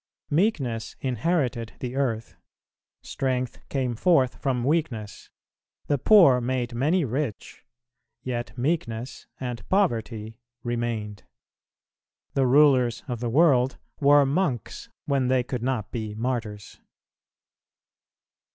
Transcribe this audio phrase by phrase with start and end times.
[0.31, 2.35] Meekness inherited the earth;
[3.03, 5.29] strength came forth from weakness;
[5.85, 7.63] the poor made many rich;
[8.23, 11.21] yet meekness and poverty remained.
[12.33, 16.79] The rulers of the world were Monks, when they could not be Martyrs.